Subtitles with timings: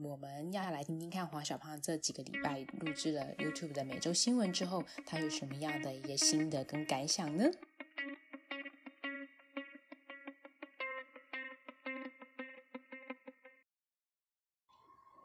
[0.00, 7.44] 我们要来听听看黄小胖这几个礼拜录制了 YouTube 的每周新闻之后，他有什么样的一些心得跟感想呢？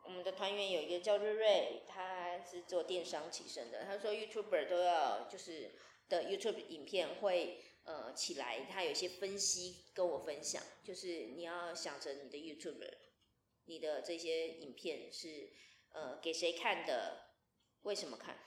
[0.03, 3.86] 我们的团员有一个叫瑞瑞，他是做电商起身的。
[3.86, 5.72] 他说，YouTuber 都要就是
[6.09, 12.91] 的 YouTube 影片会呃起来，他有一些分析跟我分享，就是你要想着你的 YouTuber，
[13.67, 15.52] 你的这些影片是
[15.94, 17.30] 呃给谁看的，
[17.84, 18.39] 为什么看，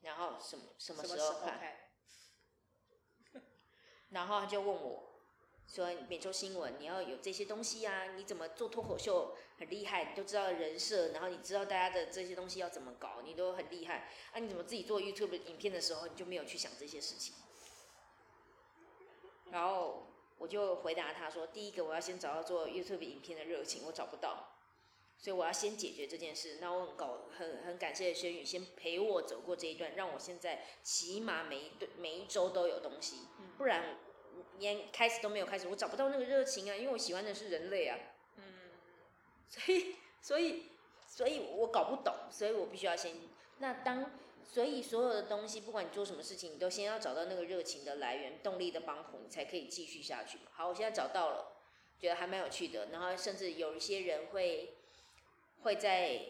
[0.00, 1.76] 然后什么什么时候看，
[4.08, 5.06] 然后他就问我。
[5.72, 14.10] 说每周新闻你要有这些东西啊，你怎么做脱口秀很厉害，你都知道人设，然后你知道大家的这些东西要怎么搞，你都很厉害。
[14.32, 17.36] 啊，你怎么自己做 YouTube 影片的时候，你就没有去想这些事情？
[19.52, 20.09] 然后
[20.40, 24.56] 我就回答他说：第一个，我要先找到做 YouTube 影片的热情，我找不到，
[25.16, 26.58] 所以我要先解决这件事。
[26.60, 33.98] 那我很搞很很感谢轩宇先陪我走过这一段，让我现在起码每一对每一周都有东西，不然。
[34.58, 37.98] 连开始都没有开始，我找不到那个热情啊，因为我喜欢的是人类啊。
[38.36, 38.44] 嗯。
[39.48, 40.66] 所以，所以，
[41.06, 43.16] 所以我搞不懂，所以我必须要先。
[43.58, 44.10] 那当，
[44.52, 50.38] 所以所有的东西，不管你做什么事情，你都先要找到那个热情的来源、动力的帮扶，你才可以继续下去。
[50.52, 51.52] 好，我现在找到了，
[52.00, 52.88] 觉得还蛮有趣的。
[52.90, 54.74] 然后，甚至有一些人会
[55.60, 56.20] 会在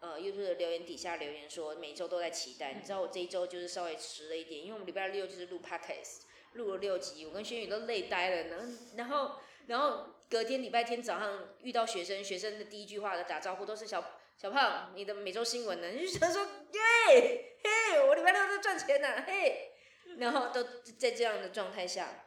[0.00, 2.72] 呃 YouTube 的留言底下留言说，每周都在期待。
[2.72, 6.22] 你知道我这一周就是稍微迟了一点，因为我们礼拜六就是录 Podcast。
[6.54, 8.42] 录了六集，我跟轩宇都累呆了。
[8.44, 9.32] 然，然后，
[9.66, 15.88] 然后隔天礼拜天早上遇到学生，学生的第一句话的打招呼都是小小胖，你的每周新闻呢？
[15.88, 19.72] 你就想说，耶，嘿，我礼拜六在赚钱呢，嘿。
[20.18, 20.62] 然后都
[20.98, 22.26] 在这样的状态下，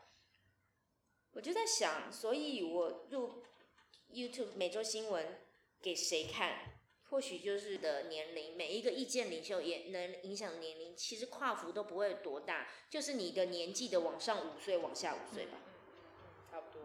[1.31, 3.43] 我就在想，所以我入
[4.11, 5.39] YouTube 每周新闻
[5.81, 6.75] 给谁看？
[7.09, 10.95] 或许就是的年龄，每一个意见领袖也能影响年龄。
[10.95, 15.57] 其实跨幅都不会多大，就是你的年纪的往上五岁，往下五岁吧。
[16.51, 16.83] 差不多。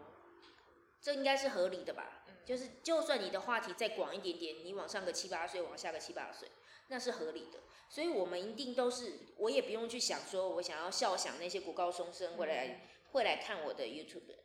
[0.99, 2.24] 这应该是合理的吧？
[2.45, 2.47] 嗯。
[2.47, 6.47] 就是就算你的话题再广一点点，你往上个七八岁，往下个七八岁，
[6.89, 7.59] 那是合理的。
[7.89, 14.35] 所以我们一定都是，我也不用去想说我想要笑想那些国高中生会来会来看我的 YouTube。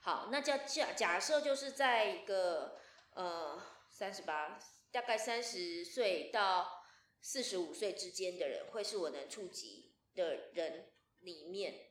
[0.00, 2.78] 好，那假假假设就是在一个
[3.14, 4.58] 呃三十八。
[4.92, 6.86] 大概三十岁到
[7.20, 11.90] 四十五岁之间的人，会是我能触及的人里面，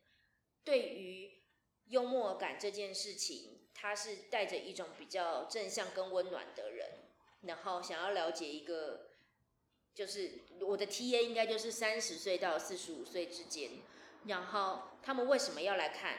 [0.64, 1.44] 对于
[1.86, 6.88] 幽默感这件事情，他是带着一种比较正向跟温暖的人，
[7.42, 9.12] 然后想要了解一个，
[9.94, 13.72] 就是我的 T A 应该就是三十岁到四十五岁之间，
[14.26, 16.18] 然后他们为什么要来看？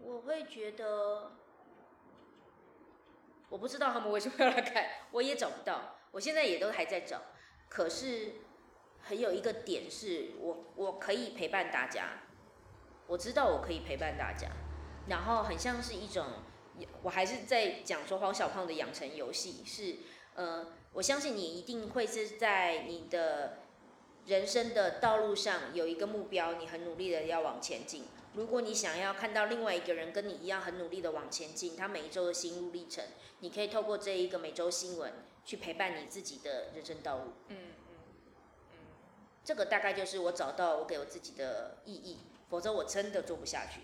[0.00, 1.36] 我会觉得。
[3.50, 7.22] 我不知道他们为什么要来看，我也找不到，我现在也都还在找。
[7.68, 8.32] 可是，
[9.00, 12.22] 很有一个点是我我可以陪伴大家，
[13.06, 14.48] 我知道我可以陪伴大家，
[15.08, 16.26] 然后很像是一种，
[17.02, 19.96] 我还是在讲说黄小胖的养成游戏是，
[20.34, 23.58] 呃，我相信你一定会是在你的
[24.26, 28.04] 人生的道路上有一个目标，你很努力的要往前进。
[28.34, 33.04] 如果你想要看到另外一个人跟你一样很努力的往前进，他每一周的心路历程，
[33.38, 35.12] 你可以透过这一个每周新闻
[35.44, 37.32] 去陪伴你自己的人生道路。
[37.48, 37.96] 嗯嗯
[38.72, 38.78] 嗯，
[39.44, 43.82] 这个大概就是我找到我给我自己的意义，否则我真的做不下去，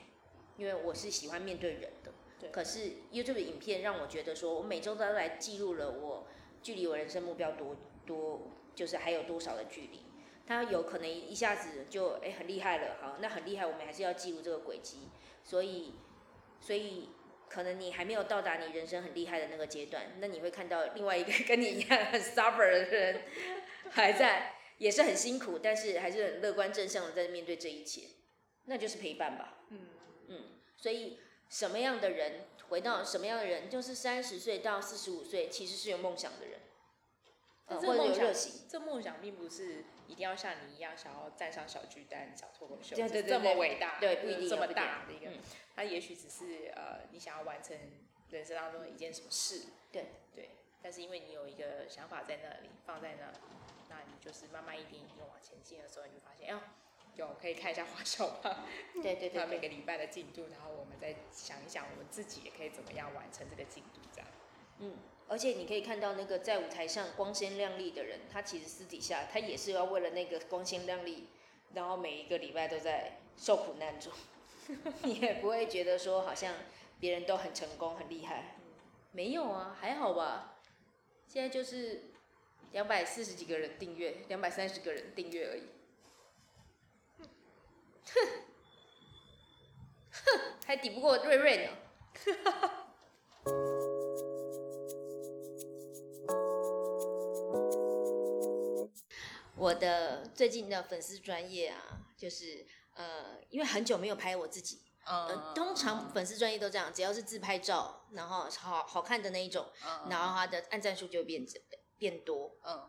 [0.60, 2.12] 因为我是喜欢面对人的。
[2.38, 2.50] 对。
[2.50, 6.26] 可是 YouTube 影片让我觉得说，我每周都来记录了我
[6.62, 7.74] 距离我人生目标多
[8.06, 10.02] 多，就是还有多少的距离。
[10.46, 15.08] 他有可能一下子就哎很厉害了，好，那很厉害，我们还是要记录这个轨迹。
[15.42, 15.94] 所以，
[16.60, 17.08] 所以
[17.48, 23.22] 可能你还没有到达你人生很厉害的那个阶段，那你会看到另外一个 跟你一样很 stubborn 的人
[23.90, 28.02] 还在，也是很辛苦，但是还是很乐观正向的在面对这一切，
[28.66, 29.58] 那就是陪伴吧。
[29.70, 29.86] 嗯嗯，
[30.80, 31.18] 所以
[31.48, 36.60] 什么样的人回到什么样的人，就是三十岁到四十五岁，其实是有梦想的人。
[37.68, 45.30] 这梦想，这梦想并不是一定要像你一样想要站上小巨蛋小脱口秀，这么伟大，对，不一定这么大的一个。
[45.76, 47.78] 他也许只是呃，你想要完成
[48.30, 49.66] 人生当中的一件什么事。
[49.92, 50.50] 对对，
[50.82, 53.38] 但是因为你有一个想法在那里，放在那里，
[53.88, 56.60] 那你就是慢慢一点一点往前进的时候，你就发现，哎呦，
[57.20, 58.64] 有可以看一下花小胖，
[58.94, 64.28] 对对对对， 每个礼拜的进度，然后我们再想一想，我们自己也可以怎么样完成这个进度，这样。
[64.78, 64.96] 嗯，
[65.28, 71.28] 而且你可以看到那个在舞台上光鲜亮丽的人，他其实私底下他也是要为了那个光鲜亮丽，
[71.74, 74.12] 然后每一个礼拜都在受苦难中，
[75.04, 76.54] 你也不会觉得说好像
[76.98, 78.56] 别人都很成功很厉害，
[79.12, 80.58] 没有啊，还好吧，
[81.26, 82.04] 现在就是
[82.72, 85.64] 两百四十几个人订阅，两百三十个人订阅而已，
[88.14, 88.28] 哼，
[90.12, 91.72] 哼，还抵不过瑞瑞呢。
[99.56, 109.66] 我的最近的粉丝专业啊，就是呃，因为很久没有拍我自己，呃，通常粉丝专业都这样，只要是自拍照，然后好好看的那一种，
[110.08, 111.44] 然后他的按赞数就变
[111.98, 112.88] 变多，嗯，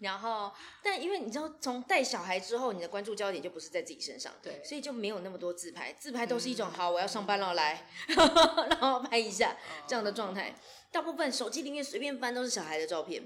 [0.00, 0.52] 然后
[0.82, 9.56] 但因为你知道，从带小孩之后，你的关注焦点就不是在自己身上，对所以就没有那么多自拍，自拍都是一种、好，我要上班了，来， 然后拍一下
[9.86, 10.54] 这样的状态，
[10.90, 13.22] 大部分手机里面随便翻都是小孩的照片。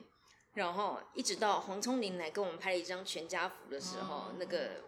[0.54, 4.82] 然后一直到黄聪林来跟我们拍了一张全家福的时候，那个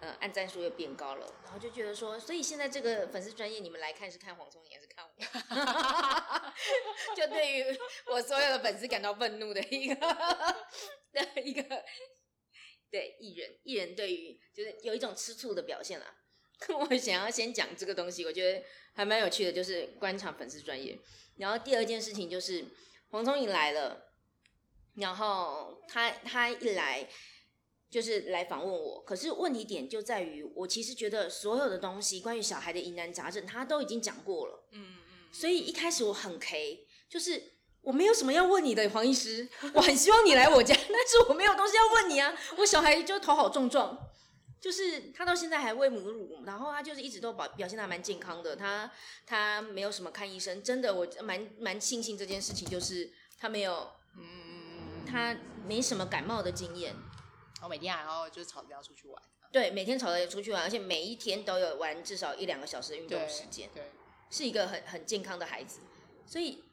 [0.00, 4.86] 呃按赞数又变高了，然后就觉得说，所以现在这个粉丝专业你们来看是看黄聪明还是
[7.16, 9.94] 就对于我所有的粉丝感到愤怒的一个
[11.12, 11.62] 的一个
[12.90, 16.14] 对艺人，艺人对于就是有一种吃醋的表现啦。
[16.90, 18.64] 我想要先讲这个东西，我觉得
[18.94, 20.98] 还蛮有趣的，就是观察粉丝专业。
[21.36, 22.64] 然后第二件事情就是
[23.10, 24.06] 黄聪颖来了。
[24.96, 27.08] 然后他他一来
[27.90, 34.68] 就是来访问我，可是问题点就在于，我其实觉得所有的东西关于小孩的疑难杂症，他都已经讲过了。
[34.72, 37.42] 嗯嗯，所以一开始我很 K，就是
[37.80, 42.34] 我没有什么要问你的，黄医师，我很希望你来我家， 但是我没有东西要问你啊。
[42.58, 43.98] 我小孩就头好重壮，
[44.60, 48.90] 就是他到现在还喂母乳，然后他就是一直都表表现的还蛮健康的，他
[49.26, 53.88] 他没有什么看医生，真的我蛮蛮庆幸这件事情，就是他没有。
[55.10, 55.34] 他
[55.66, 56.94] 没什么感冒的经验，
[57.62, 59.22] 我每天还要就是吵着要出去玩。
[59.50, 63.68] 对，每天吵着要出去玩，而且每一天都有玩至少一两个小时的运动时间。
[63.74, 63.90] 对，
[64.30, 65.80] 是一个很很健康的孩子。
[66.26, 66.64] 所以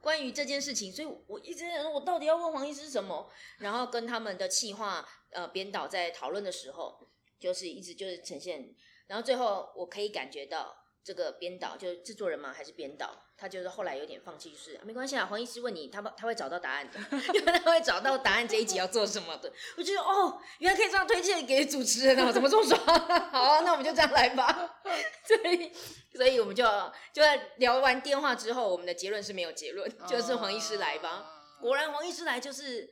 [0.00, 3.30] 关于这件事情，所以我一直在说，我到底要问黄医师什么？
[3.58, 7.08] 然后跟他们的企划呃编导在讨论的时候，
[7.38, 8.74] 就是一直就是呈现，
[9.06, 10.82] 然后最后我可以感觉到。
[11.06, 12.52] 这个编导就是制作人吗？
[12.52, 13.25] 还是编导？
[13.38, 15.26] 他就是后来有点放弃，就是没关系啊。
[15.26, 16.98] 黄医师问你，他他会找到答案的，
[17.34, 19.52] 因为他会找到答案这一集要做什么的。
[19.76, 22.80] 我觉得哦，原来可以这样推荐给主持人哦，怎么这么爽？
[23.30, 24.80] 好啊，那我们就这样来吧。
[25.26, 25.72] 所以，
[26.14, 26.64] 所以我们就
[27.12, 31.30] 就在聊完电话之后，我们的结论是没有结论，就是黄医师来吧。
[31.60, 32.88] 果然黄医师来就是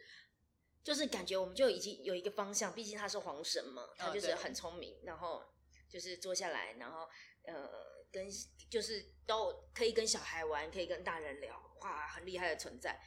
[0.83, 5.43] 就是感觉我们就已经有一个方向，毕竟他是皇神嘛，他就是很聪明，然后
[5.91, 7.09] 就是坐下来，然后
[7.47, 7.94] 呃。
[8.15, 8.29] 跟
[8.71, 13.01] 就是都可以跟小孩玩，可以跟大人聊，哇，很厉害的存在。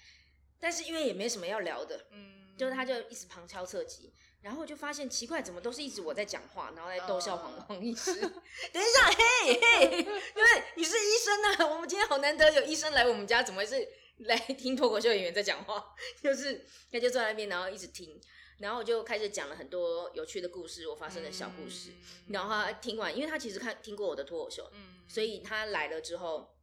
[0.59, 8.13] 但是因为也没什么要聊的，嗯，就是他就一直旁敲侧击，然后就发现奇怪，怎么都是一直我在讲话，然后在逗笑黄黄医师。
[8.19, 13.87] 等一下，嘿嘿，因为你是医生呐，我们今天好难得有医生来我们家，怎么是
[14.17, 15.95] 来听脱口秀演员在讲话？
[16.21, 18.19] 就是他就坐在那边，然后一直听。
[18.59, 21.91] 然后我就开始讲了很多有趣的故事，我发生的小故事。
[22.29, 24.69] 然后他听完，因为他其实看听过我的脱口秀，
[25.07, 26.55] 所以他来了之后，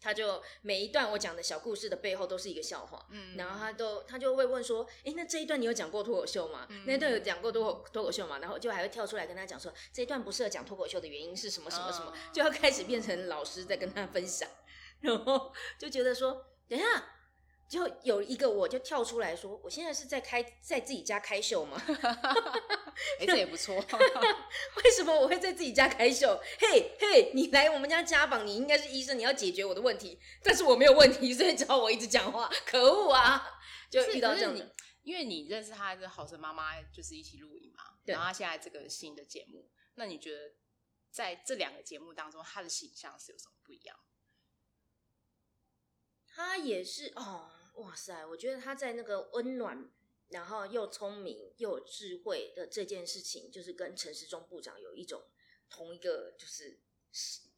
[0.00, 3.06] 他就每一段我讲的小故事的背后都是一个笑话。
[3.36, 6.68] 然后他都他就会问说：“哎，那这一段你有讲过脱口秀吗？
[6.86, 14.48] 那一段有讲过脱口脱口秀吗？”然后就还会跳出来跟他讲说：“这一段不适合讲脱口秀的原因是什么什么什么？”就要开始变成老师在跟他分享，
[15.00, 17.10] 然后就觉得说：“等一下。”
[17.68, 21.80] 就有一个我就跳出来说，我现在是在开在自己家开秀吗？
[23.18, 23.74] 哎，这也不错。
[24.84, 26.40] 为什么我会在自己家开秀？
[26.58, 32.50] 嘿嘿，你来我们家家访，你应该是医生，你要解决我的问题，但是我没有问题，所以只好我一直讲话。
[32.66, 33.60] 可恶啊！
[33.90, 37.84] 就遇到这样的，因为你认识他的好生妈妈，就是一起录影嘛。
[38.04, 40.52] 然后他现在这个新的节目，那你觉得
[41.10, 43.96] 在这两个节目当中，他的形象是有什么不一样？
[46.34, 47.50] 他也是哦。
[47.74, 48.24] 哇塞！
[48.26, 49.88] 我觉得他在那个温暖，
[50.28, 55.22] 然后又聪明又有智慧的这件事情，就是跟陈时中部长有一种
[55.68, 56.78] 同一个，就是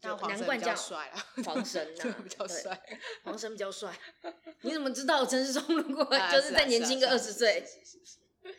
[0.01, 3.99] 难怪这样帅啊， 黄神 呐比较帅，黄神比较帅。
[4.63, 7.63] 你怎么知道陈时中如果就是再年轻个二十岁？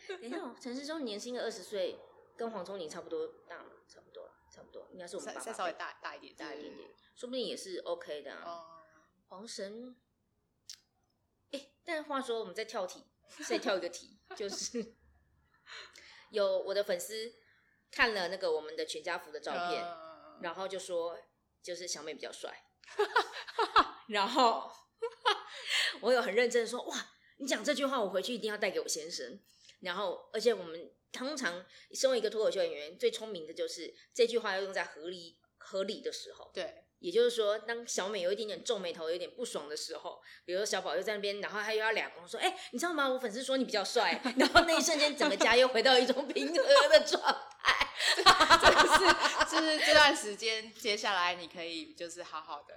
[0.08, 1.98] 等一下，陈世忠年轻个二十岁，
[2.36, 3.70] 跟黄聪明差不多大嘛？
[3.88, 4.86] 差不多，差不多。
[4.92, 8.34] 应该是我们爸爸稍微大大一点，大一点点，说不定也是 OK 的。
[8.44, 8.64] 哦，
[9.28, 10.07] 黄神，哎，
[11.88, 13.02] 但话说我们再跳题，
[13.48, 14.94] 再跳一个题，就是
[16.30, 17.32] 有我的粉丝
[17.90, 19.82] 看了那个我们的全家福的照片，
[20.42, 21.18] 然后就说
[21.62, 22.62] 就是小美比较帅，
[24.08, 24.70] 然后
[26.02, 29.40] 我有很认真的说哇，你讲这句话我回去一定要带给我先生，
[29.80, 30.94] 然后而且我们。
[31.10, 31.64] 通常，
[31.94, 36.50] 身为一个脱口秀演员，最聪明的就是这句话要用在合理合理的时候。
[36.52, 43.08] 对，也就是说，当小美有一点点皱眉头、有点不爽的时候，比如说小宝又在那边，然后他又要俩公说：“哎，你知道吗？
[43.08, 44.20] 我粉丝说你比较帅。
[44.36, 47.88] ”然后那一瞬间，整个家又回到一种平和的状态。
[48.18, 52.74] 这是就是这段时间，接下来你可以就是好好的。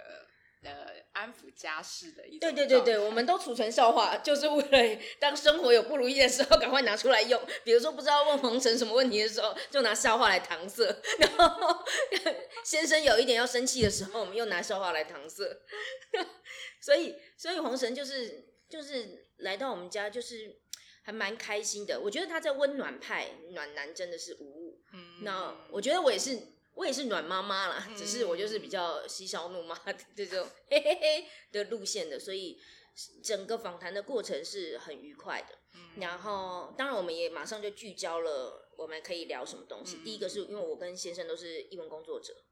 [0.64, 2.40] 呃，安抚家事的一种。
[2.40, 7.40] 对对对对，我们都储存笑话，就是为了当生活有不如意的时候，赶快拿出来用。
[7.64, 10.86] 比如说不知道问红尘什么问题的时候，就拿笑话来搪塞；
[11.18, 11.84] 然后
[12.64, 15.44] 先生有一点要生气的时候，我们又拿笑话来搪塞。
[16.80, 20.60] 所以，所以红尘就是就是来到我们家，就是
[21.02, 21.98] 还蛮开心的。
[22.00, 24.80] 我觉得他在温暖派暖男真的是无误。
[24.92, 26.38] 嗯，那我觉得我也是。
[26.74, 29.78] 我也是暖妈妈啦，只是我就是比较嬉笑怒骂
[30.16, 32.58] 这种嘿嘿嘿的路线的，所以
[33.22, 35.58] 整个访谈的过程是很愉快的。
[35.96, 39.98] 然后，当然我们也马上就聚焦了，我们可以聊什么东西。
[40.04, 42.44] 第一个是因为我跟先生都是译文工作者，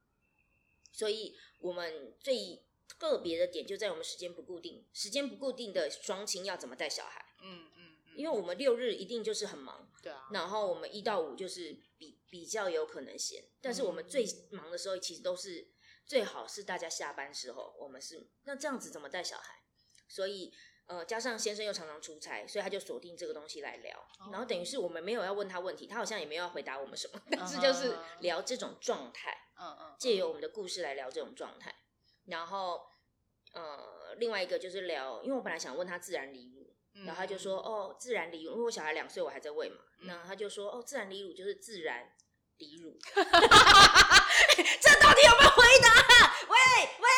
[0.92, 2.62] 所以我们最
[2.98, 7.24] 个别的点就在我们时间不固定，时间不固定的双亲要怎么带小孩？
[7.42, 7.86] 嗯嗯。
[8.16, 15.68] 因为我们六日一定就是很忙，对啊，然后我们一到五就是比比较有可能闲，但是我们最忙的时候其实都是
[16.06, 19.62] 最好是大家下班时候，我们是那这样子怎么带小孩？
[20.08, 20.52] 所以
[20.86, 31.72] 呃，加上先生又常常出差，所以他就锁定这个东西来聊，然后等于是我们没有要问他问题，他好像也没有要回答我们什么，但是就是聊这种状态，嗯嗯，借由我们的故事来聊这种状态，
[32.24, 32.84] 然后
[33.52, 36.32] 呃，另外一个就是聊，因为我本来想问他自然
[37.00, 37.06] 离。
[37.06, 39.76] 然后他就说：“哦，自然离乳，因为我小孩两岁，我还在喂嘛。
[40.02, 42.12] 那他就说：哦，自然离乳就是自然
[42.58, 42.98] 离乳。
[43.14, 43.24] 这
[45.00, 45.90] 到底有没有回答？
[46.48, 46.56] 喂
[47.00, 47.08] 喂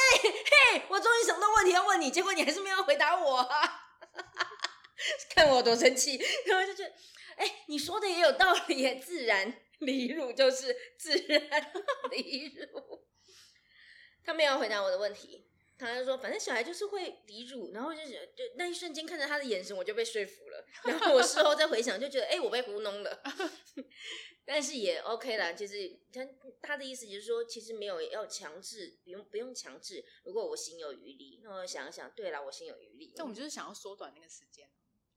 [0.78, 3.48] 嘿，我终于想到问题要问你，结果你还是没有回答我。
[5.34, 6.20] 看我多生气！
[6.46, 6.94] 然后就觉得，
[7.36, 11.72] 哎，你说的也有道理，自然离乳就是自然
[12.10, 13.04] 离乳。
[14.24, 15.48] 他没有回答我的问题。”
[15.86, 20.64] 他就说，反正小孩就是会离乳，然后就是就那一瞬间看着他的眼神，我就被说服了。
[20.84, 23.22] 然后我事后再回想，就觉得哎，我被糊弄了。
[24.44, 26.26] 但是也 OK 啦，就是他
[26.60, 30.04] 他的意思就是说，其实没有要强制，不用不用强制。
[30.24, 33.12] 如果我心有余力，那我想想，对啦，我心有余力。
[33.16, 34.68] 那我们就是想要缩短那个时间，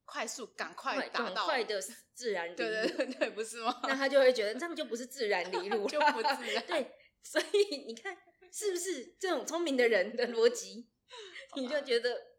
[0.05, 1.81] 快速赶快达到快的
[2.13, 3.79] 自然离对对对，不是吗？
[3.83, 6.65] 那他就会觉得这样就不是自然离 乳，就不自然。
[6.67, 6.91] 对，
[7.23, 8.15] 所以你看。
[8.55, 10.89] 是不是这种聪明的人的逻辑？
[11.57, 12.37] 你就觉得，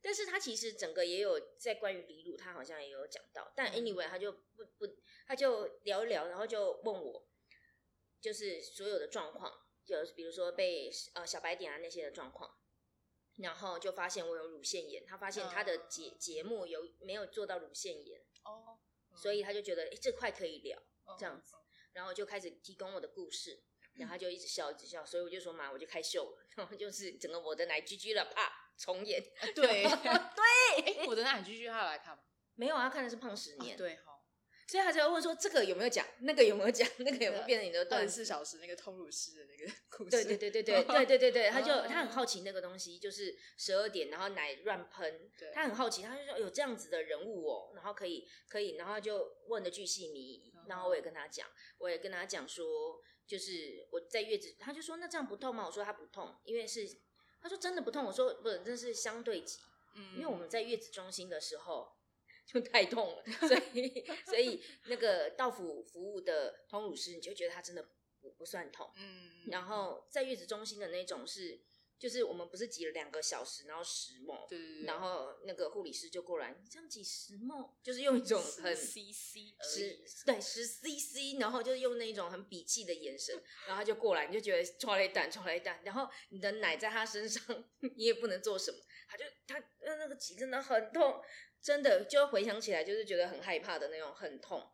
[0.00, 3.52] 但是他其实整个也有在关于李鲁，他好像也有讲到。
[3.56, 4.86] 但 anyway，他就不不，
[5.26, 7.28] 他就聊一聊，然后就问我，
[8.20, 9.52] 就是所有的状况，
[9.84, 12.56] 就比如说被呃小白点啊那些的状况，
[13.38, 18.78] 然后就发现我有乳腺炎，他发现他的节节目有没有做到乳腺炎哦，
[19.16, 20.80] 所以他就觉得哎这块可以聊
[21.18, 21.56] 这样子，
[21.92, 23.64] 然后就开始提供我的故事。
[23.98, 29.22] 然后他就一直笑，一直笑，所以我就说嘛，我就开秀了，然后就是整个我的奶居居了，啪重演。
[29.54, 32.22] 对 对， 我的奶居居他有来看吗？
[32.54, 33.76] 没有啊，看的是胖十年。
[33.76, 34.20] 对哈，
[34.66, 40.10] 所以他就会问说这个有没有讲，那个有没有讲，那个有没有变成你的二十四小时那个通乳师的那个故事？
[40.24, 53.00] 对对对对对对对对对，他就他很好奇那个东西，就是十二点然后奶乱喷，他很好奇，他就说有这样子的人物哦，然后可以可以，然后就问的巨细靡遗，然后我也跟他讲，我也跟他讲说。
[53.28, 55.66] 就是我在月子，他就说那这样不痛吗？
[55.66, 56.88] 我说他不痛，因为是
[57.40, 58.04] 他说真的不痛。
[58.04, 59.60] 我说不，这是相对级，
[59.94, 61.92] 嗯，因为我们在月子中心的时候
[62.46, 67.86] 就太痛了，所以所以那个到府服务的通乳师你就觉得他真的
[68.20, 71.60] 不不算痛，嗯，然后在月子中心的那种是。
[71.98, 83.34] 就是我们不是挤了两个小时，然后十梦，对对对，然后那个护理师就过来，你这样挤十梦，就是用一种很 CC 十对十 CC，然后就是用那种很鄙弃的眼神，
[83.66, 87.64] 然后他就过来，你就觉得抓了一蛋，抓了一蛋，然后你的奶在他身上，
[87.96, 88.78] 你也不能做什么，
[89.08, 91.20] 他就他那个挤真的很痛，
[91.60, 94.70] 真的就回想起来就是觉得很害怕的那种，很痛。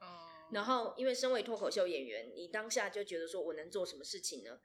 [0.53, 4.61] 然后因为身为脱口秀演员，你当下就觉得说我能做什么事情呢？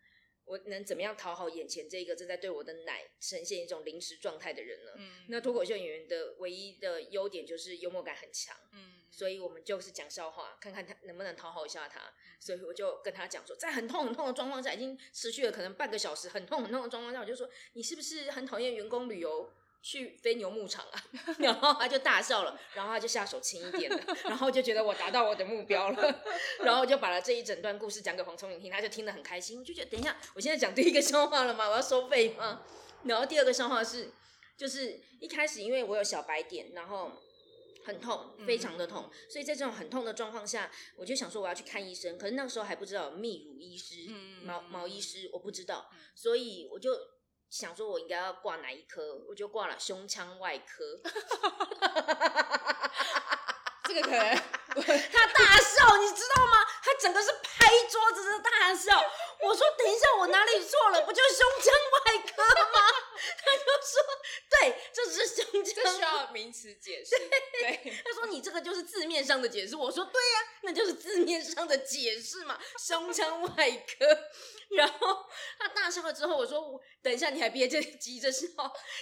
[0.49, 4.91] 我能怎么样讨好眼前这个正在对我的奶呈现一种临时状态的人呢？
[4.97, 8.57] 嗯，那脱口秀演员的唯一的优点就是幽默感很强。
[8.73, 12.01] 嗯，所以我们就是讲笑话，看看他能不能讨好一下他。
[12.39, 21.03] 所以我就跟他讲说，在很痛很痛的状况下，已经持续了可能半个小时，很痛很痛的状况下，我就说你是不是很讨厌员工旅游去飞牛牧场啊？
[21.39, 26.23] 然后他就大笑了，然后他就下手轻一点了，然后就觉得我达到我的目标了，
[26.61, 31.67] 然后就把了这一整段故事讲给黄聪明听，他就听得很开心，就觉得等一下，我现在讲第一个笑话了吗？
[31.69, 32.61] 我要收费吗？
[33.03, 34.11] 然后第二个笑话是，
[34.57, 37.11] 就是一开始因为我有小白点，然后。
[37.85, 42.19] 很痛，非常的痛，所以在这种很痛的状况下，我就想说我要去看医生。
[42.19, 43.95] 可是那个时候还不知道泌乳医师、
[44.43, 46.91] 毛毛医师，我不知道，所以我就
[47.49, 50.83] 想说我应该要挂哪一科，我就挂了胸腔外科。
[53.85, 54.19] 这个可能
[54.75, 56.63] 他大笑，你知道吗？
[56.83, 59.03] 他整个是拍桌子的大笑。
[59.41, 61.01] 我说等一下，我哪里错了？
[61.05, 62.79] 不就胸腔外科吗？
[63.37, 64.01] 他就说
[64.49, 67.17] 对，这只是胸腔，这需要名词解释。
[67.59, 69.75] 对，他说你这个就是字面上的解释。
[69.75, 74.05] 我说对呀，那就是字面上的解释嘛，胸腔外科。
[74.71, 75.25] 然后
[75.57, 78.47] 他大笑了之后，我说等一下，你还别着急着笑，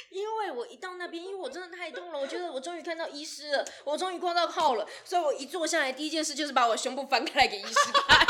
[0.09, 8.27] 因为我一到那边，因为我真的太痛了，我觉得我终于看到医师了，我终于挂到号了，所以我一坐下来，第一件事就是把我胸部翻开来给医师看。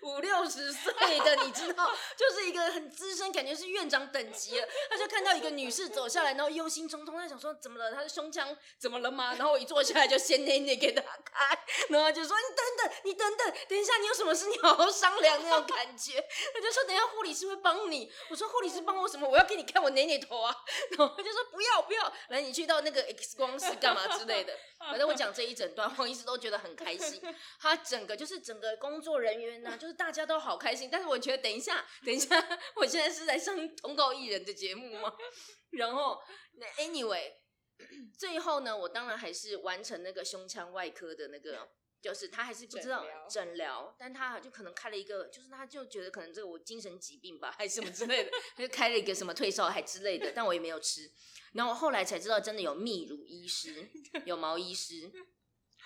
[0.00, 4.68] 五六十岁的，你知道， 就是一个很资深，感觉是院长等级了。
[4.90, 7.92] 他就看到一个女士走下来，然后忧心忡忡，他想说怎么了？
[7.92, 9.34] 他的胸腔怎么了吗？
[9.34, 16.12] 然后我一坐下来就先内内给他开，然后就说你等等，你等等，等一下你有什么事你好好商量那种感觉。
[16.54, 18.12] 他就说等一下护理师会帮你。
[18.28, 19.28] 我说护理师帮我什么？
[19.28, 20.54] 我要给你看我内内头啊。
[20.90, 24.52] 然后他就说不要不要，来你去到那个 X 光室干嘛之类的。
[24.78, 27.22] 反正我讲这一整段，黄医师都觉得很开心。
[27.60, 30.88] 他整个就是整个工作人员呢，就是大家都好开心。
[30.90, 32.36] 但是我觉得，等一下， 等一下，
[32.76, 35.12] 我现在是在上通告艺人的节目吗？
[35.72, 36.20] 然后，
[36.54, 37.32] 那 anyway，
[38.18, 41.70] 最后呢，我当然还是完成那个胸腔外科的那个，
[42.02, 51.10] 就是他还是不知道诊疗，但他就可能开了一个，就是他就觉得可能这个我精神疾病吧， 还是什么之类的，他就开了一个什么退烧还之类的，但我也没有吃。
[51.54, 53.88] 然后我后来才知道，真的有泌乳医师，
[54.24, 55.10] 有毛医师。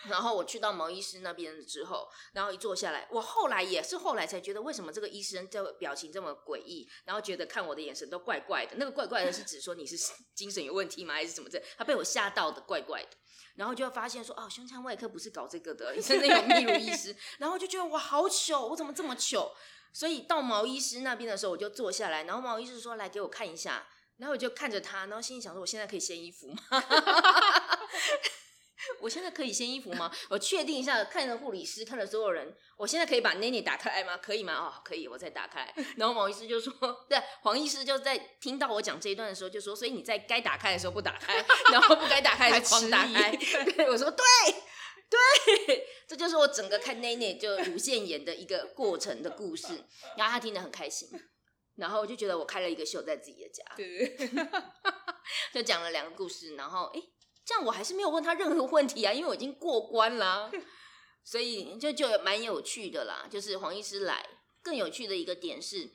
[0.04, 8.76] 然后我去到毛医师那边之后，然后一坐下来，我后来也是后来才觉得，为什么这个医生这表情这么诡异，然后觉得看我的眼神都怪怪的。
[8.76, 9.96] 那个怪怪的是指说你是
[10.34, 11.62] 精神有问题吗，还是怎么的？
[11.76, 13.08] 他被我吓到的怪怪的。
[13.56, 17.16] 然后就发现说，哦，胸腔外科不是搞这个的，真的有泌乳医师。
[17.38, 19.50] 然后就觉得哇，好糗，我怎么这么糗？
[19.94, 23.88] 所以到毛医师那边的时候，我就坐下来，然后毛医师说，来给我看一下。
[24.18, 26.58] 然后我就看着他，然后心里想说：我现在可以掀衣服吗？
[29.00, 30.10] 我现在可以掀衣服吗？
[30.28, 34.16] 我确定一下，看着护理师，看着所有人，我现在可以把内内打开吗？
[34.18, 34.54] 可以吗？
[34.54, 35.72] 哦，可以，我再打开。
[35.96, 36.72] 然后毛医师就说：
[37.08, 41.34] 对，黄医师就在听到我讲这一段的时候就说：所以你在该打开的时候不打开，
[41.72, 43.30] 然后不该打开就狂打开。
[43.76, 44.24] 对，我说对
[45.08, 49.84] 对，这就是我整个看内内就乳腺炎的一个过程的故事。
[50.16, 51.08] 然后他听得很开心。
[51.76, 54.16] 然后我就觉得我开了一个秀在自己的家，对，
[55.52, 56.56] 就讲了两个故事。
[56.56, 57.00] 然后哎，
[57.46, 60.50] 这样我还是没有问他任何问题啊，因为我已经过关了，
[61.24, 63.28] 所以就就蛮有趣的啦。
[63.30, 64.28] 就是黄医师来，
[64.62, 65.88] 更有趣的一个点是，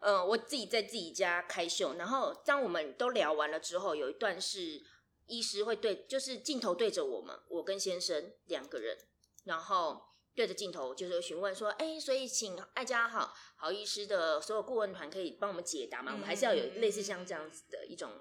[0.00, 4.82] 呃，我自己在自己家开秀，然后当我们都聊完了之后，有一段是
[5.26, 8.98] 医师会对，就是镜头对着我们，我跟先生两个人，
[9.44, 10.02] 然后。
[10.32, 16.12] 对着镜头就是询问说：“哎，所以请爱家好好医师的所有顾问团可以帮我们解答吗？
[16.12, 18.12] 我们还是要有类似像这样子的一种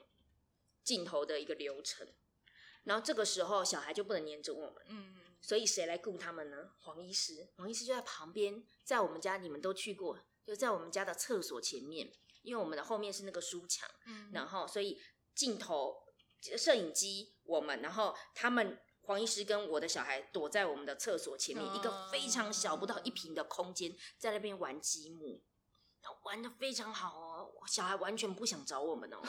[0.83, 2.05] 镜头的一个流程。
[2.89, 6.71] 然后这个时候小孩就不能黏着我们，嗯，所以谁来顾他们呢？
[6.79, 14.99] 黄医师，黄医师就在旁边，在我们家你们都去过，就在我们家的厕所前面，因为我们的后面是那个书墙，嗯，然后所以
[15.35, 16.01] 镜头、
[16.57, 25.41] 摄影机我们，然后他们。”黄医师跟我的小孩躲在我们的厕所前面，一个非常小不到一平的空间，在那边玩积木，
[26.25, 27.51] 玩的非常好哦。
[27.65, 29.19] 小孩完全不想找我们哦，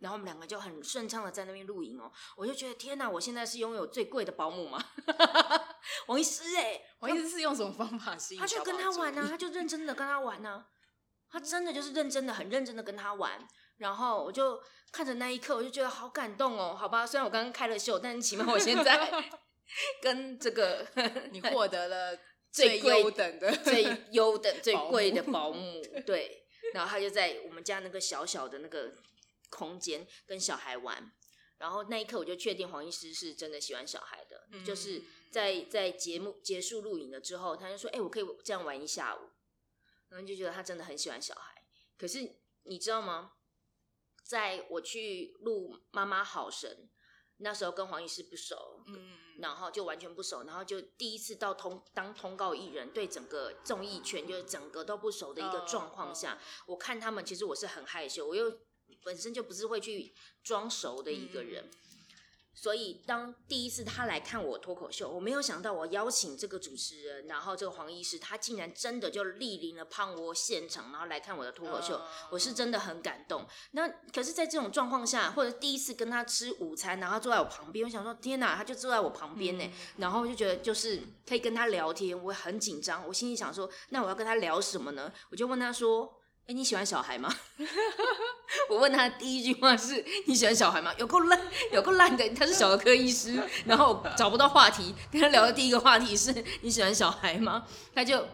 [0.00, 2.10] 然后我们两个就很顺畅的在那边露营哦。
[2.36, 4.82] 我就觉得天哪，我现在是拥有最贵的保姆吗？
[6.06, 8.40] 王医师哎，王医师是用什么方法吸引？
[8.40, 10.66] 他就跟他玩啊，他就认真的跟他玩啊，
[11.30, 13.46] 他真的就是认真的，很认真的跟他玩。
[13.78, 16.74] 然后我就看着那一刻，我就觉得好感动哦。
[16.78, 19.30] 好吧，虽然我刚刚开了秀，但是起码我现在
[20.02, 20.86] 跟这个
[21.30, 22.18] 你获得了
[22.50, 25.80] 最优等的、最优等、最贵的保姆。
[26.04, 28.92] 对，然后他就在我们家那个小小的那个
[29.50, 31.12] 空间跟小孩玩。
[31.58, 34.64] 然后那一刻，我就确定黄医师是真的喜欢小孩的。
[34.64, 39.30] 就是在在节目结束录影了之后，他就说：“哎，我可以这样玩一下午。”
[40.08, 41.54] 然后就觉得他真的很喜欢小孩。
[41.98, 43.32] 可是你知道吗？
[44.24, 46.70] 在我去录《妈妈好神》
[47.38, 58.60] 那时候跟黄医师不熟，嗯然后就完全不熟，然后就第一次到通当通告艺人，对整个综艺圈就是整个都不熟的一个状况下，我看他们其实我是很害羞，我又
[59.04, 61.64] 本身就不是会去装熟的一个人。
[61.64, 61.70] 嗯
[62.60, 73.46] 所以，当第一次他来看我脱口秀，我没有想到我邀请这个主持人，然后这个黄医师，他竟然真的就莅临了胖窝现场，然后来看我的脱口秀，嗯我是真的很感动。
[73.70, 85.12] 那可是，在这种状况下，或者第一次跟他吃午餐，然后坐在我旁边，我想说，天哪，他就坐在我旁边呢，嗯然后我就觉得就是可以跟他聊天，我很紧张，我心里想说，那我要跟他聊什么呢？
[85.30, 86.17] 我就问他说。
[86.48, 87.30] 哎，你喜欢小孩吗？
[88.70, 90.90] 我问他第一句话是：你喜欢小孩吗？
[90.96, 91.38] 有够烂，
[91.72, 92.26] 有够烂的。
[92.30, 97.66] 他是小儿科医师，然后找不到话题，跟他聊的第一个话题是：你喜欢小孩吗？
[97.94, 98.26] 他就，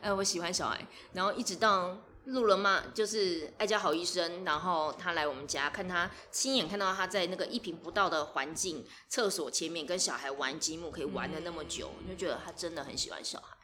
[0.00, 0.86] 呃，我喜欢小孩。
[1.12, 13.56] 然后一直到录了嘛，就是爱家好医生，然后他来我们家看他，亲眼看到他在那个一平不到的环境厕所前面跟小孩玩积木，可以玩的那么久，就觉得他真的很喜欢小孩。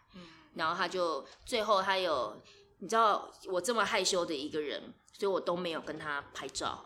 [0.55, 2.43] 然后他就最后他有。
[2.83, 6.85] 你知道我这么害羞的一个人，所以我都没有跟他拍照，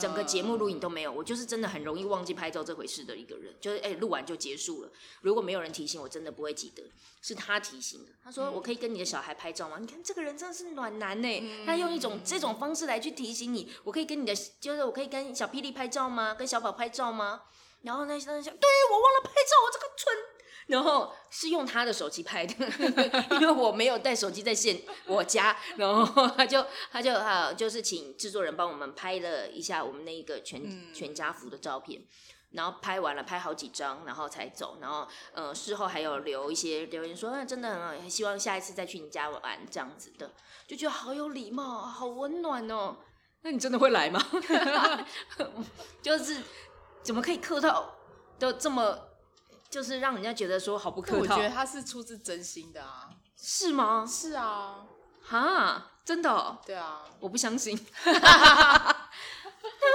[0.00, 1.12] 整个节目录影都没有。
[1.12, 4.90] 我就是真的很容易忘记拍照这回事的一个人，就是哎，录完就结束了。
[5.20, 6.82] 如果没有人提醒，我真的不会记得。
[7.20, 16.34] 是他提醒的，他说：“我可以跟你的小孩拍照吗？”你看这个人真的是暖男呢，他用一种这种方式来去提醒你，我可以跟你的，就是我可以跟小霹雳拍照吗？
[16.34, 17.42] 跟小宝拍照吗？
[17.82, 20.31] 然后那些人想，对我忘了拍照，我这个蠢。
[20.72, 22.54] 然后是用他的手机拍的，
[23.32, 32.02] 因为我没有带手机在线我家，然后他就他就啊就是请制作人帮我们拍了一下我们那一个全、全家福的照片，
[32.52, 40.32] 然后拍完了拍好几张，然后才走，然后呃事后还有留一些留言说，啊真的很好希望下一次再去你家玩这样子的，
[40.66, 42.96] 就觉得好有礼貌，好温暖哦。
[43.42, 44.18] 那你真的会来吗？
[46.00, 46.40] 就是
[47.02, 47.94] 怎么可以客套
[48.38, 49.11] 都这么？
[49.72, 53.08] 就是让人家觉得说好不客套，我觉得他是出自真心的啊，
[53.38, 54.06] 是吗？
[54.06, 54.86] 是啊，
[55.22, 56.60] 哈，真的、哦？
[56.66, 57.74] 对啊，我不相信。
[58.04, 59.08] 他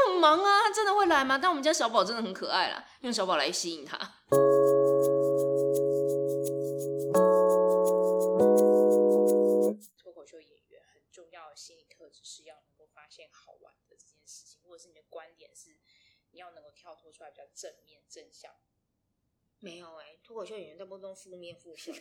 [0.07, 1.37] 很忙啊，他真的会来吗？
[1.37, 3.97] 但我们家小宝真的很可爱啦，用小宝来吸引他。
[9.99, 15.77] 脱口秀演员很重要的心理特质是要能够发现好玩的这件事情，或者是你的观点是
[16.31, 18.51] 你要能够跳脱出来比较正面正向。
[19.59, 21.93] 没有哎、脱口秀演员大部分都负面负向，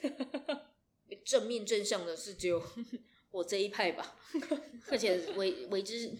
[1.24, 2.62] 正面正向的是只有
[3.30, 4.16] 我这一派吧，
[4.90, 6.12] 而且为为之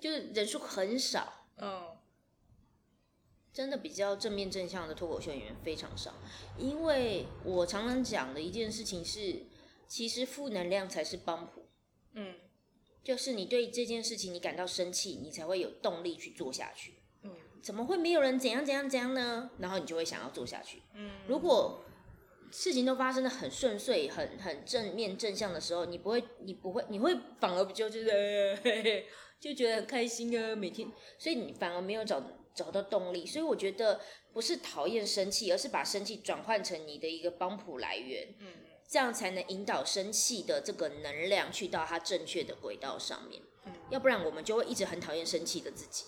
[0.00, 1.96] 就是人数很少，嗯，
[3.52, 6.14] 真的比较正面正向的脱口秀演员非常少，
[6.58, 9.46] 因为我常常讲的一件事情是，
[9.86, 11.68] 其实负能量才是帮谱，
[12.12, 12.40] 嗯
[13.02, 17.03] 就是你对这件事情你感到生气，你才会有动力去做下去。
[17.64, 19.50] 嗯怎么会没有人怎样怎样怎样呢？
[19.58, 20.82] 然后你就会想要做下去。
[20.94, 21.82] 嗯，如果
[22.52, 29.06] 事情都发生的很顺遂、很很正面正向的时候，你不会，你不会，你会反而就是、呃嘿嘿
[29.40, 32.22] 就觉得很开心啊，每天，所以你反而没有找
[32.54, 33.24] 找到动力。
[33.26, 33.98] 所以我觉得
[34.32, 38.46] 不是讨厌生气，而是把生气转换成你的一个帮谱来源，嗯
[38.86, 43.40] 这样才能引导生气的这个能量去到它正确的轨道上面。
[43.64, 46.04] 嗯要不然我们就会一直很讨厌生气的自己。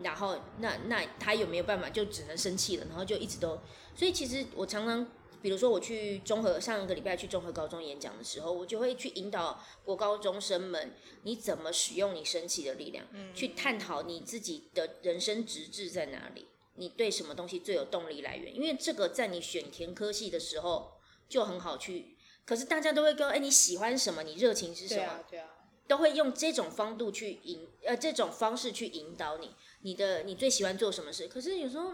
[0.00, 3.60] 嗯然后那那他有没有办法就只能生气了，然后就一直都，
[3.94, 5.06] 所以其实我常常，
[5.42, 20.92] 比如说我去综合上个礼拜去综合高中演讲的时候，我就会去引导国高中生们，你怎么使用你生气的力量，去探讨你自己的人生直至在哪里，你对什么东西最有动力来源，因为这个在你选填科系的时候
[21.28, 25.48] 就很好去，可是大家都会跟，哎你喜欢什么，你热情是什么，对啊对啊，
[25.90, 31.26] 都会用这种方度去引呃这种方式去引导你，你的你最喜欢做什么事？
[31.26, 31.92] 可是有时候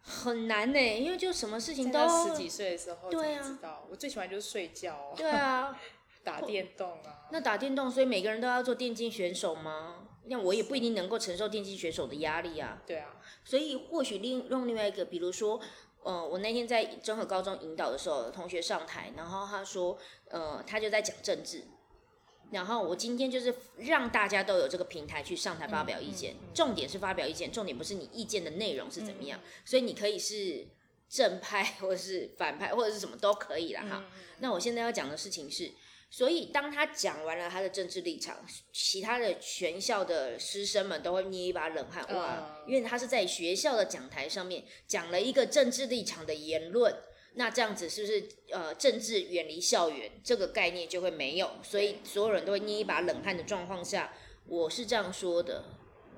[0.00, 5.78] 很难呢，因为就什么事情都十几岁的时候，对知道我最喜欢就是睡觉、哦，对啊，
[6.24, 10.08] 打电动啊，那打电动，所以每个人都要做电竞选手吗？
[10.28, 12.82] 那我也不一定能够承受电竞选手的压力啊。
[12.86, 15.60] 对啊，所以或许另用另外一个，比如说，
[16.02, 19.98] 呃，我那天在综合高中引导的时候，同学上台，然后他说，
[20.30, 21.62] 呃，他就在讲政治，
[22.50, 30.66] 然后我今天就是让大家都有这个平台去上台发表意见，重点是发表意见，重点不是你意见的内容是怎么样，所以你可以是
[31.08, 34.04] 正派或者是反派或者是什么都可以啦哈。
[34.38, 35.72] 那我现在要讲的事情是。
[36.08, 38.36] 所以，当他讲完了他的政治立场，
[38.72, 42.62] 其他的全校的师生们都会捏一把冷汗，哇！
[42.64, 46.94] 因为他是在学校的讲台上面讲了一个政治立场的言论，
[47.38, 51.50] 那这样子是不是呃政治远离校园这个概念就会没有？
[51.62, 54.12] 所以所有人都会捏一把冷汗的状况下，
[54.46, 55.64] 我是这样说的，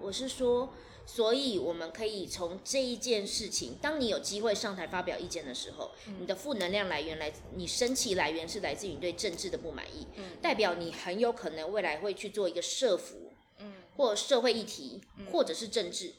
[0.00, 0.72] 我是说，
[1.04, 10.06] 所以我们可以从这一件事情，当你有机会上台发表意见的时候，你的负能量来源来，你生气来源是来自于你对政治的不满意，
[10.40, 15.00] 代表你很有可能未来会去做一个社服，嗯或社会议题，
[15.32, 16.12] 或者是政治。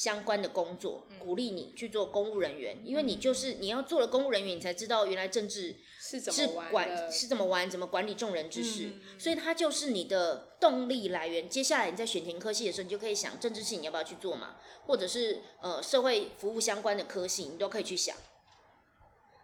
[0.00, 11.46] 相关的工作，鼓励你去做公务人员，因为你就是你要做了公务人员，你才知道原来政治是怎么管是怎么玩，怎么管理众人之事，嗯所以它就是你的动力来源。
[11.46, 18.16] 接下来你在选填科系的时候，你就可以想政治系你要不要去做嘛，或者是呃社会服务相关的科系，你都可以去想。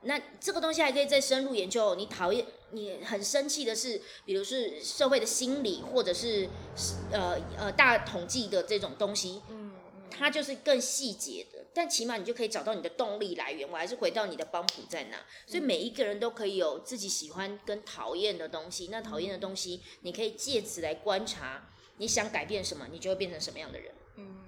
[0.02, 1.94] 那这个东西还可以再深入研究。
[1.96, 6.48] 你讨厌、你很生气的是，比如是社会的心理，或者是
[7.10, 9.65] 呃呃大统计的这种东西，嗯
[10.10, 13.68] 它就是更细节的，但起码你就可以找到你的动力来源。
[13.70, 18.88] 我还是回到你的帮谱在哪，所以每一个人都可以有自己喜欢跟讨厌的东西。
[18.90, 23.92] 那讨厌的东西，你可以借此来观察，你想改变什么，你就会变成什么样的人。
[24.16, 24.42] 嗯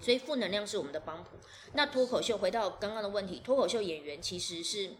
[0.00, 1.36] 所以负能量是我们的帮谱。
[1.74, 4.90] 那脱口秀回到刚刚的问题，脱口秀演员其实是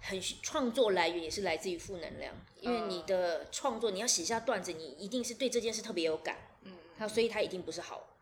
[0.00, 8.13] 很创作来源也是来自于负能量，因为你的创作你要写下段子，你一定是对这件事特别有感，嗯，他所以他一定不是好好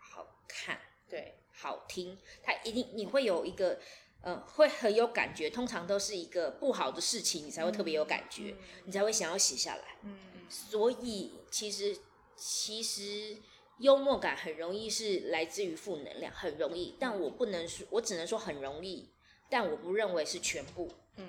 [0.53, 0.79] 看。
[1.09, 3.79] 对，好听，它一定你会有一个，
[4.21, 5.51] 呃，会很有感觉。
[5.51, 9.97] 通常都是一个不好的事情，你才会特别有感觉，你才会想要写下来。
[10.03, 11.97] 嗯所以其实
[12.37, 13.39] 其实
[13.79, 16.95] 幽默感很容易是来自于负能量，很容易。
[17.01, 19.09] 但我不能说，我只能说很容易，
[19.49, 20.91] 但我不认为是全部。
[21.17, 21.29] 嗯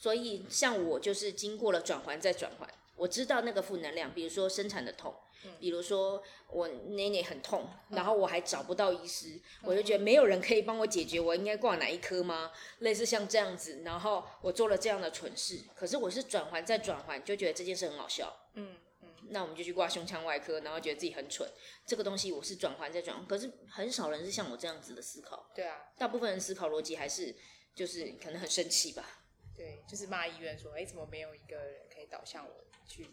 [0.00, 5.12] 所以像我就是经过了转环再转环，我知道那个负能量，比如说生产的痛，
[5.60, 12.50] 比如说我奶奶很痛，然后我还找不到医师，我就觉得没有人可以帮我解决，我应该挂哪一科吗？
[12.80, 18.34] 类似像这样子，然后我做了这样的蠢事，可是我是转环再转环，就觉得这件事很好笑。
[18.54, 21.48] 嗯嗯那我们就去挂胸腔外科，然后觉得自己很蠢。
[21.86, 25.50] 这个东西我是转环再转环，可是很少人是像我这样子的思考。
[25.54, 27.34] 对啊，大部分人思考逻辑还是
[27.74, 29.22] 就是可能很生气吧。
[29.54, 33.08] 对，就是骂医院说，哎，怎么没有一个人可以导向我去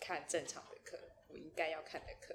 [0.00, 0.77] 看正常的课，
[1.28, 2.34] 我应该要看的课？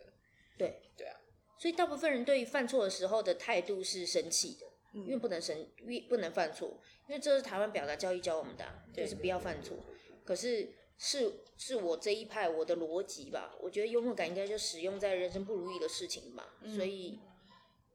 [0.58, 1.15] 对对啊，
[1.58, 9.77] 所以大部分人对于犯错的时候的态度是生气的，因为不能生，因为不能犯错，因为这是台湾表达教育教我们的啊、就是不要犯错。
[10.23, 17.19] 可是是是我这一派我的逻辑吧，我觉得幽默感应该就使用在人生不如意的事情吧，所以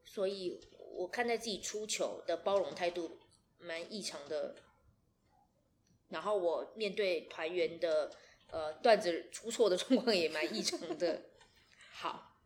[0.05, 0.61] 所以
[0.97, 3.19] 我看待自己出糗的包容态度
[3.59, 4.57] 蛮异常的。
[6.09, 8.11] 然后我面对团员的
[8.51, 11.23] 呃段子出错的状况也蛮异常的。
[11.93, 12.37] 好，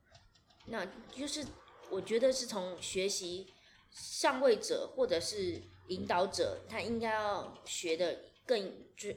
[0.67, 1.45] 那就是
[1.91, 3.53] 我觉得是从学习
[3.91, 9.11] 上位者或者是引导者，他应该要学的更就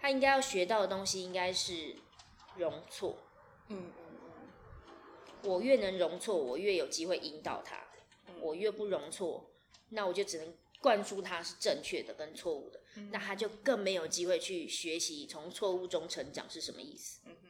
[0.00, 1.96] 他应该要学到的东西应该是
[2.56, 3.16] 容错。
[3.68, 7.76] 嗯嗯嗯，我越能容错，我越有机会引导他；
[8.40, 9.50] 我越不容错，
[9.88, 17.20] 那我就只能灌输他是正确的跟错误的，那他就更没有机会去学习从错误中成长是什么意思。
[17.24, 17.48] 嗯哼，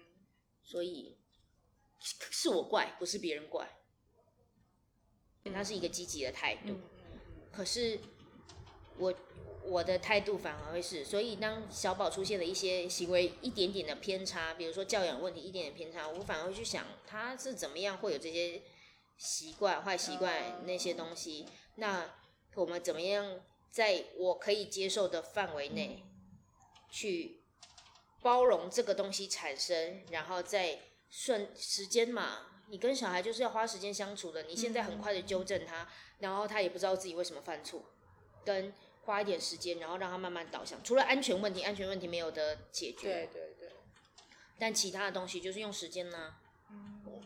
[0.62, 1.18] 所以
[2.00, 3.78] 是我怪，不是别人怪。
[5.52, 6.76] 他是一个积极的态度，
[7.50, 7.98] 可是
[8.96, 9.12] 我
[9.64, 18.62] 我的态度反而会是，所以当小宝出现了一些行为一点点的偏差，比如说教养问题一点点偏差，我反而会去想他是怎么样会有这些
[19.18, 22.14] 习惯、坏习惯那些东西，那
[22.54, 23.40] 我们怎么样
[23.72, 26.04] 在我可以接受的范围内
[26.90, 27.40] 去
[28.20, 32.46] 包容这个东西产生，然后再顺时间嘛。
[32.68, 35.88] 你跟小孩就是要花时间相处的，你现在很快的纠正他，
[36.20, 37.82] 然后他也不知道自己为什么犯错，
[38.44, 40.82] 跟花一点时间，然后让他慢慢导向。
[40.84, 43.72] 除了安全问题，安全问题没有得解决，对对对，
[44.58, 46.34] 但其他的东西就是用时间呢、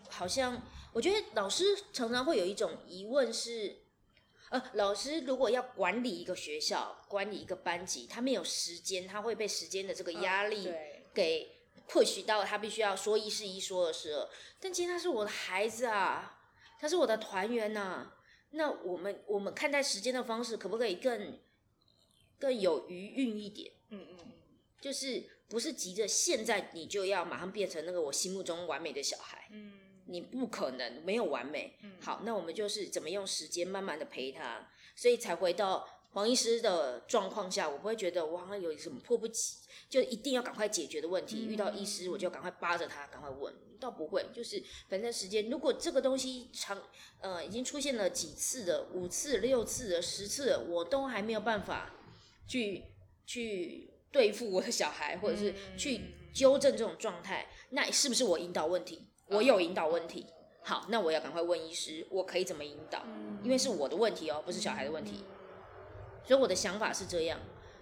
[0.09, 3.77] 好像我觉得老师常常会有一种疑问是，
[4.51, 10.73] 呃，老师如果要管理一个学校、管理一个班级，他没有时间，他会被时间的这个压力，
[11.13, 11.57] 给
[11.89, 14.29] push 到他必须要说一是一，说二是二。
[14.61, 16.41] 但其实他是我的孩子啊，
[16.79, 18.13] 他是我的团员呐、
[18.51, 21.41] 那我们我们看待时间的方式，可不可以更
[22.39, 23.73] 更有余韵一点？
[23.91, 24.33] 嗯嗯嗯，
[24.81, 31.77] 就是不是急着现在你就要马上变成那个我心目中完美的小孩，嗯你不可能没有完美。
[32.01, 39.57] 好，那我们就是怎么用时间慢慢的陪他，所以才回到黄医师的状况下，我不会觉得我好像有什么迫不及，
[39.89, 41.45] 就一定要赶快解决的问题。
[41.47, 46.83] 遇到医师我就赶快扒着他，赶快问，倒不会，就是反正时间，如果这个东西长
[47.21, 51.93] 呃已经出现了几次的，五次、六次的、十次的，我都还没有办法
[52.47, 52.85] 去
[53.27, 56.01] 去对付我的小孩，或者是去
[56.33, 59.09] 纠正这种状态，那是不是我引导问题？
[59.29, 60.27] 我有引导问题，
[60.63, 63.03] 好，那我要赶快问医师，我可以怎么引导？
[63.43, 65.25] 因为是我的问题哦，不是小孩的问题。
[66.25, 67.41] 所以我的想法是这样。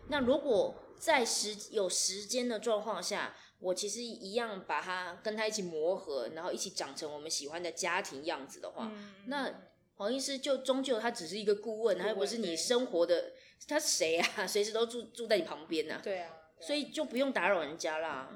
[0.09, 8.91] 那如果在时有时间的状况下，我其实一样把他跟他一起磨合，然后一起长成我们喜欢的家庭样子的话，
[9.27, 9.51] 那
[9.97, 13.33] 黄医师就终究他只是一个顾问，他又不是你生活的，
[13.67, 14.45] 他谁啊？
[14.47, 16.01] 随时都住住在你旁边呢？
[16.03, 16.31] 对啊，
[16.61, 18.29] 所以就不用打扰人家啦。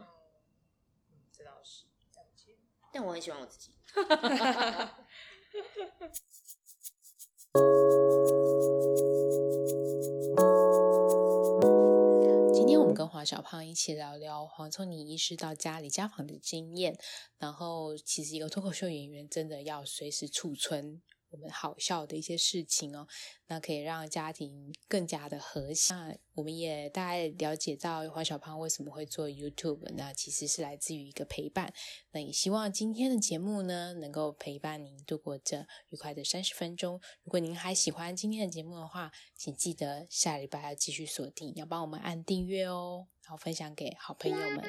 [2.92, 3.70] 但我很喜欢我自己。
[12.54, 16.98] 今天我们跟黄小胖一起聊聊黄聪尼医师到家里家访的经验。
[17.38, 23.06] 然后，其实一个脱口秀演员真的要随时储存我们好笑的一些事情哦，
[23.48, 25.94] 那可以让家庭更加的和谐。
[25.94, 31.72] 那我们也大概了解到黄小胖为什么会做 YouTube，那其实是来自于一个陪伴。
[32.12, 37.00] 那也希望今天的节目呢，能够陪伴您度过这愉快的三十分钟。
[37.22, 44.64] 如果您还喜欢今天的节目的话，请记得下礼拜要继续锁定，要帮我们按订阅哦，然后分享给好朋友们。